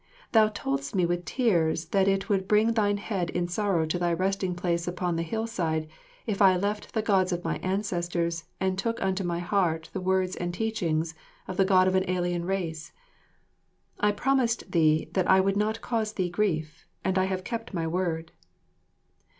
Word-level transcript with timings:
Thou 0.31 0.47
toldst 0.49 0.95
me 0.95 1.05
with 1.05 1.25
tears 1.25 1.85
that 1.89 2.07
it 2.07 2.27
would 2.27 2.47
bring 2.47 2.71
thine 2.73 2.97
head 2.97 3.29
in 3.29 3.47
sorrow 3.47 3.85
to 3.85 3.99
thy 3.99 4.11
resting 4.11 4.55
place 4.55 4.87
upon 4.87 5.15
the 5.15 5.21
hillside 5.21 5.87
if 6.25 6.41
I 6.41 6.57
left 6.57 6.93
the 6.95 7.03
Gods 7.03 7.31
of 7.31 7.43
my 7.43 7.57
ancestors 7.59 8.45
and 8.59 8.79
took 8.79 8.99
unto 8.99 9.23
my 9.23 9.37
heart 9.37 9.91
the 9.93 10.01
words 10.01 10.35
and 10.35 10.51
teachings 10.55 11.13
of 11.47 11.55
the 11.57 11.65
God 11.65 11.87
of 11.87 11.93
an 11.93 12.09
alien 12.09 12.45
race. 12.45 12.93
I 13.99 14.11
promised 14.11 14.71
thee 14.71 15.07
that 15.13 15.29
I 15.29 15.39
would 15.39 15.55
not 15.55 15.81
cause 15.81 16.13
thee 16.13 16.29
grief, 16.31 16.87
and 17.05 17.19
I 17.19 17.25
have 17.25 17.43
kept 17.43 17.71
my 17.71 17.85
word. 17.85 18.31